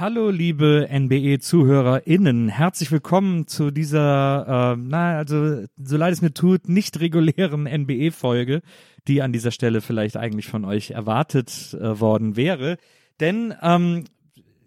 Hallo, 0.00 0.30
liebe 0.30 0.88
NBE-ZuhörerInnen. 0.90 2.48
Herzlich 2.48 2.90
willkommen 2.90 3.46
zu 3.46 3.70
dieser, 3.70 4.72
äh, 4.72 4.82
na, 4.82 5.18
also, 5.18 5.66
so 5.76 5.96
leid 5.98 6.14
es 6.14 6.22
mir 6.22 6.32
tut, 6.32 6.70
nicht 6.70 7.00
regulären 7.00 7.66
NBE-Folge, 7.66 8.62
die 9.08 9.20
an 9.20 9.34
dieser 9.34 9.50
Stelle 9.50 9.82
vielleicht 9.82 10.16
eigentlich 10.16 10.48
von 10.48 10.64
euch 10.64 10.92
erwartet 10.92 11.76
äh, 11.78 12.00
worden 12.00 12.34
wäre. 12.34 12.78
Denn, 13.20 13.52
ähm, 13.60 14.04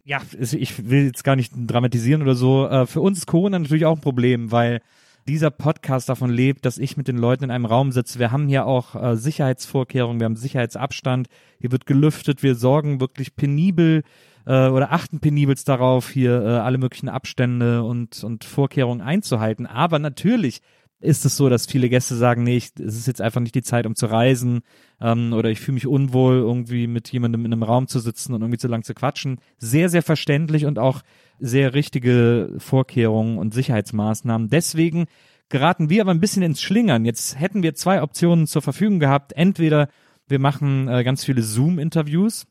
ja, 0.05 0.21
ich 0.39 0.87
will 0.87 1.05
jetzt 1.05 1.23
gar 1.23 1.35
nicht 1.35 1.51
dramatisieren 1.55 2.21
oder 2.21 2.35
so. 2.35 2.67
Äh, 2.67 2.85
für 2.85 3.01
uns 3.01 3.17
ist 3.17 3.25
Corona 3.25 3.57
natürlich 3.57 3.87
auch 3.87 3.95
ein 3.95 4.01
Problem, 4.01 4.51
weil 4.51 4.81
dieser 5.27 5.49
Podcast 5.49 6.09
davon 6.09 6.29
lebt, 6.29 6.63
dass 6.63 6.77
ich 6.77 6.95
mit 6.95 7.07
den 7.07 7.17
Leuten 7.17 7.45
in 7.45 7.49
einem 7.49 7.65
Raum 7.65 7.91
sitze. 7.91 8.19
Wir 8.19 8.31
haben 8.31 8.47
hier 8.47 8.67
auch 8.67 8.93
äh, 8.93 9.17
Sicherheitsvorkehrungen, 9.17 10.19
wir 10.19 10.25
haben 10.25 10.35
Sicherheitsabstand, 10.35 11.27
hier 11.59 11.71
wird 11.71 11.87
gelüftet, 11.87 12.43
wir 12.43 12.53
sorgen 12.53 12.99
wirklich 12.99 13.35
penibel 13.35 14.03
äh, 14.45 14.67
oder 14.67 14.91
achten 14.91 15.19
penibelst 15.19 15.67
darauf, 15.69 16.09
hier 16.09 16.41
äh, 16.41 16.47
alle 16.59 16.77
möglichen 16.77 17.09
Abstände 17.09 17.83
und, 17.83 18.23
und 18.23 18.43
Vorkehrungen 18.43 19.01
einzuhalten. 19.01 19.65
Aber 19.65 19.99
natürlich 19.99 20.61
ist 21.03 21.25
es 21.25 21.35
so, 21.35 21.49
dass 21.49 21.65
viele 21.65 21.89
Gäste 21.89 22.15
sagen, 22.15 22.43
nee, 22.43 22.57
ich, 22.57 22.71
es 22.79 22.97
ist 22.97 23.07
jetzt 23.07 23.21
einfach 23.21 23.41
nicht 23.41 23.55
die 23.55 23.61
Zeit, 23.61 23.85
um 23.85 23.95
zu 23.95 24.05
reisen 24.05 24.61
ähm, 25.01 25.33
oder 25.33 25.49
ich 25.49 25.59
fühle 25.59 25.75
mich 25.75 25.85
unwohl, 25.85 26.35
irgendwie 26.35 26.87
mit 26.87 27.11
jemandem 27.11 27.45
in 27.45 27.51
einem 27.51 27.63
Raum 27.63 27.87
zu 27.87 27.99
sitzen 27.99 28.33
und 28.33 28.41
irgendwie 28.41 28.57
zu 28.57 28.69
lang 28.69 28.83
zu 28.83 28.93
quatschen. 28.93 29.39
Sehr, 29.57 29.89
sehr 29.89 30.01
verständlich 30.01 30.65
und 30.65 30.79
auch 30.79 31.01
sehr 31.39 31.73
richtige 31.73 32.53
Vorkehrungen 32.57 33.37
und 33.37 33.53
Sicherheitsmaßnahmen. 33.53 34.49
Deswegen 34.49 35.07
geraten 35.49 35.89
wir 35.89 36.01
aber 36.01 36.11
ein 36.11 36.21
bisschen 36.21 36.41
ins 36.41 36.61
Schlingern. 36.61 37.05
Jetzt 37.05 37.37
hätten 37.37 37.63
wir 37.63 37.75
zwei 37.75 38.01
Optionen 38.01 38.47
zur 38.47 38.61
Verfügung 38.61 38.99
gehabt. 38.99 39.33
Entweder 39.33 39.89
wir 40.27 40.39
machen 40.39 40.87
äh, 40.87 41.03
ganz 41.03 41.25
viele 41.25 41.43
Zoom-Interviews 41.43 42.45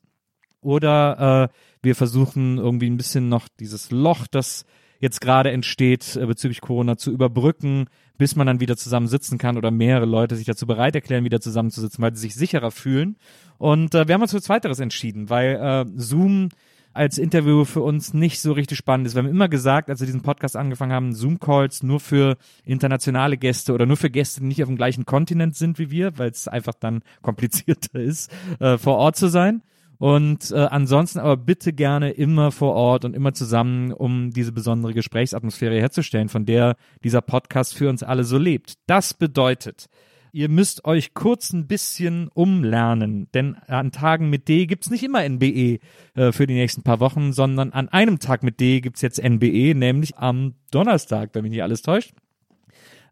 oder 0.63 1.51
äh, 1.51 1.57
wir 1.83 1.95
versuchen 1.95 2.59
irgendwie 2.59 2.89
ein 2.89 2.97
bisschen 2.97 3.29
noch 3.29 3.49
dieses 3.61 3.91
Loch, 3.91 4.27
das 4.27 4.65
jetzt 5.03 5.21
gerade 5.21 5.51
entsteht 5.51 6.17
äh, 6.17 6.27
bezüglich 6.27 6.61
Corona 6.61 6.97
zu 6.97 7.11
überbrücken, 7.11 7.87
bis 8.19 8.37
man 8.37 8.47
dann 8.47 8.61
wieder 8.61 8.77
zusammen 8.77 9.09
sitzen 9.09 9.37
kann 9.37 9.59
oder 9.59 9.71
mehrere 9.71 10.07
Leute 10.07 10.37
sich 10.37 10.47
dazu 10.47 10.67
bereit 10.67 10.95
erklären, 10.95 11.25
wieder 11.25 11.41
zusammenzusitzen, 11.41 12.03
weil 12.03 12.15
sie 12.15 12.23
sich 12.23 12.35
sicherer 12.35 12.71
fühlen. 12.71 13.17
Und 13.59 13.95
äh, 13.95 14.07
wir 14.07 14.15
haben 14.15 14.23
uns 14.23 14.31
für 14.31 14.41
Zweiteres 14.41 14.79
entschieden, 14.79 15.29
weil 15.29 15.57
äh, 15.57 15.85
Zoom 15.97 16.51
als 16.95 17.19
Interview 17.19 17.65
für 17.65 17.81
uns 17.81 18.15
nicht 18.15 18.41
so 18.41 18.53
richtig 18.53 18.79
spannend 18.79 19.07
ist. 19.07 19.15
Wir 19.15 19.23
haben 19.23 19.31
immer 19.31 19.49
gesagt, 19.49 19.89
als 19.89 20.01
wir 20.01 20.07
diesen 20.07 20.23
Podcast 20.23 20.57
angefangen 20.57 20.93
haben, 20.93 21.15
Zoom-Calls 21.15 21.83
nur 21.83 22.01
für 22.01 22.37
internationale 22.65 23.39
Gäste 23.39 23.73
oder 23.73 23.87
nur 23.87 23.97
für 23.97 24.11
Gäste, 24.11 24.41
die 24.41 24.47
nicht 24.47 24.63
auf 24.63 24.69
dem 24.69 24.77
gleichen 24.77 25.07
Kontinent 25.07 25.57
sind 25.57 25.79
wie 25.79 25.91
wir, 25.91 26.19
weil 26.19 26.31
es 26.31 26.49
einfach 26.49 26.75
dann 26.75 27.03
komplizierter 27.23 27.99
ist, 27.99 28.31
äh, 28.61 28.79
vor 28.79 28.97
Ort 28.97 29.17
zu 29.17 29.29
sein. 29.29 29.63
Und 30.03 30.51
äh, 30.51 30.57
ansonsten 30.57 31.21
aber 31.21 31.37
bitte 31.37 31.73
gerne 31.73 32.11
immer 32.11 32.51
vor 32.51 32.75
Ort 32.75 33.05
und 33.05 33.15
immer 33.15 33.35
zusammen, 33.35 33.93
um 33.93 34.33
diese 34.33 34.51
besondere 34.51 34.95
Gesprächsatmosphäre 34.95 35.79
herzustellen, 35.79 36.29
von 36.29 36.45
der 36.45 36.75
dieser 37.05 37.21
Podcast 37.21 37.79
für 37.79 37.89
uns 37.89 38.03
alle 38.03 38.25
so 38.25 38.37
lebt. 38.37 38.79
Das 38.89 39.15
bedeutet, 39.15 39.89
ihr 40.33 40.49
müsst 40.49 40.87
euch 40.87 41.15
kurz 41.15 41.53
ein 41.53 41.69
bisschen 41.69 42.27
umlernen, 42.35 43.29
denn 43.33 43.55
an 43.69 43.93
Tagen 43.93 44.29
mit 44.29 44.49
D 44.49 44.67
gibt's 44.67 44.91
nicht 44.91 45.05
immer 45.05 45.23
NBE 45.23 45.79
äh, 46.17 46.33
für 46.33 46.49
die 46.49 46.55
nächsten 46.55 46.83
paar 46.83 46.99
Wochen, 46.99 47.33
sondern 47.33 47.73
an 47.73 47.89
einem 47.89 48.19
Tag 48.19 48.43
mit 48.43 48.59
D 48.59 48.81
gibt's 48.81 49.03
jetzt 49.03 49.23
NBE, 49.23 49.77
nämlich 49.77 50.19
am 50.19 50.55
Donnerstag, 50.73 51.31
wenn 51.35 51.43
mich 51.43 51.53
nicht 51.53 51.63
alles 51.63 51.81
täuscht. 51.81 52.13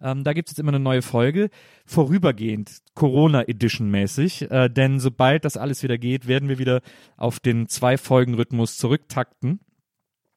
Ähm, 0.03 0.25
da 0.25 0.33
gibt 0.33 0.49
es 0.49 0.53
jetzt 0.53 0.59
immer 0.59 0.71
eine 0.71 0.81
neue 0.81 1.03
Folge, 1.03 1.50
vorübergehend, 1.87 2.78
Corona-Edition 2.94 3.91
mäßig. 3.91 4.50
Äh, 4.50 4.69
denn 4.69 5.00
sobald 5.00 5.44
das 5.44 5.56
alles 5.56 5.83
wieder 5.83 5.99
geht, 5.99 6.27
werden 6.27 6.49
wir 6.49 6.59
wieder 6.59 6.81
auf 7.16 7.41
den 7.41 7.69
Zwei-Folgen-Rhythmus 7.69 8.77
zurücktakten. 8.77 9.61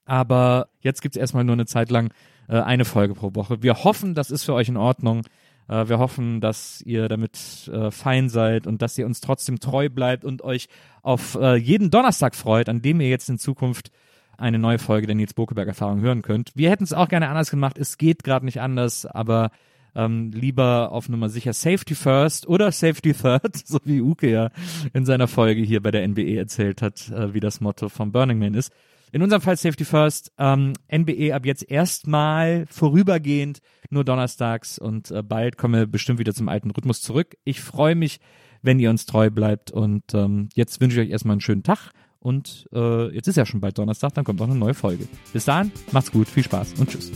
Aber 0.06 0.70
jetzt 0.80 1.02
gibt 1.02 1.16
es 1.16 1.20
erstmal 1.20 1.44
nur 1.44 1.54
eine 1.54 1.66
Zeit 1.66 1.90
lang 1.90 2.14
äh, 2.48 2.60
eine 2.60 2.86
Folge 2.86 3.14
pro 3.14 3.34
Woche. 3.36 3.64
Wir 3.64 3.84
hoffen, 3.84 4.16
das 4.16 4.32
ist 4.32 4.44
für 4.44 4.54
euch 4.54 4.70
in 4.70 4.78
Ordnung. 4.78 5.22
Äh, 5.68 5.88
wir 5.88 6.00
hoffen, 6.00 6.42
dass 6.42 6.82
ihr 6.82 7.08
damit 7.08 7.70
äh, 7.72 7.92
fein 7.92 8.30
seid 8.30 8.68
und 8.68 8.82
dass 8.82 8.98
ihr 8.98 9.06
uns 9.06 9.22
trotzdem 9.22 9.60
treu 9.60 9.90
bleibt 9.90 10.26
und 10.26 10.42
euch 10.42 10.68
auf 11.02 11.36
äh, 11.36 11.56
jeden 11.56 11.90
Donnerstag 11.90 12.36
freut, 12.36 12.70
an 12.70 12.82
dem 12.82 13.00
ihr 13.02 13.10
jetzt 13.10 13.30
in 13.30 13.38
Zukunft 13.38 13.92
eine 14.38 14.60
neue 14.60 14.80
Folge 14.80 15.08
der 15.08 15.16
Nils 15.16 15.34
Bokeberg 15.34 15.68
Erfahrung 15.68 16.02
hören 16.02 16.22
könnt. 16.22 16.52
Wir 16.56 16.70
hätten 16.70 16.84
es 16.84 16.94
auch 16.94 17.08
gerne 17.08 17.30
anders 17.30 17.50
gemacht. 17.50 17.78
Es 17.78 17.98
geht 17.98 18.24
gerade 18.24 18.46
nicht 18.46 18.62
anders, 18.62 19.06
aber 19.06 19.52
ähm, 19.96 20.32
lieber 20.32 20.92
auf 20.92 21.10
Nummer 21.10 21.30
sicher 21.30 21.54
Safety 21.54 21.96
First 21.96 22.48
oder 22.48 22.72
Safety 22.72 23.14
Third, 23.14 23.56
so 23.66 23.80
wie 23.86 24.02
Uke 24.02 24.30
ja 24.30 24.50
in 24.94 25.06
seiner 25.06 25.28
Folge 25.28 25.62
hier 25.62 25.82
bei 25.82 25.92
der 25.92 26.08
NBE 26.08 26.38
erzählt 26.38 26.82
hat, 26.82 27.10
äh, 27.10 27.34
wie 27.34 27.40
das 27.40 27.62
Motto 27.62 27.90
vom 27.90 28.12
Burning 28.12 28.40
Man 28.40 28.54
ist. 28.54 28.72
In 29.12 29.22
unserem 29.22 29.44
Fall 29.44 29.58
Safety 29.58 29.86
First, 29.86 30.32
ähm, 30.40 30.74
NBE 30.92 31.36
ab 31.36 31.46
jetzt 31.46 31.70
erstmal 31.70 32.66
vorübergehend 32.68 33.60
nur 33.92 34.04
donnerstags 34.04 34.80
und 34.80 35.12
äh, 35.12 35.22
bald 35.22 35.58
kommen 35.58 35.76
wir 35.76 35.86
bestimmt 35.86 36.18
wieder 36.18 36.34
zum 36.34 36.50
alten 36.50 36.72
Rhythmus 36.72 37.02
zurück. 37.02 37.38
Ich 37.44 37.62
freue 37.62 37.94
mich, 37.94 38.20
wenn 38.64 38.80
ihr 38.80 38.90
uns 38.90 39.06
treu 39.06 39.30
bleibt 39.30 39.70
und 39.70 40.16
ähm, 40.16 40.50
jetzt 40.56 40.82
wünsche 40.82 41.00
ich 41.00 41.08
euch 41.08 41.12
erstmal 41.12 41.34
einen 41.34 41.42
schönen 41.42 41.62
Tag 41.62 41.92
und 42.24 42.68
äh, 42.74 43.14
jetzt 43.14 43.28
ist 43.28 43.36
ja 43.36 43.46
schon 43.46 43.60
bald 43.60 43.78
Donnerstag, 43.78 44.14
dann 44.14 44.24
kommt 44.24 44.42
auch 44.42 44.46
eine 44.46 44.56
neue 44.56 44.74
Folge. 44.74 45.08
Bis 45.32 45.46
dahin, 45.46 45.72
macht's 45.92 46.12
gut, 46.12 46.28
viel 46.28 46.44
Spaß 46.44 46.74
und 46.80 46.90
tschüss. 46.90 47.12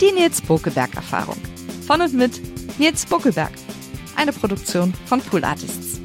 Die 0.00 0.12
Nils 0.12 0.42
Bokeberg 0.42 0.94
Erfahrung. 0.96 1.36
Von 1.86 2.00
und 2.00 2.14
mit 2.14 2.40
Nils 2.78 3.06
Bokeberg. 3.06 3.52
Eine 4.16 4.32
Produktion 4.32 4.92
von 5.06 5.20
Pool 5.20 5.44
Artists. 5.44 6.00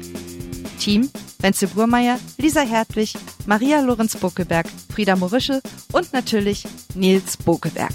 Team 0.78 1.10
Wenzel 1.42 1.68
Burmeier, 1.68 2.18
Lisa 2.38 2.60
Hertwig, 2.60 3.14
Maria 3.46 3.80
Lorenz 3.80 4.16
Bokeberg, 4.16 4.66
Frieda 4.92 5.16
Morische 5.16 5.62
und 5.92 6.12
natürlich 6.12 6.64
Nils 6.94 7.36
Bokeberg. 7.36 7.94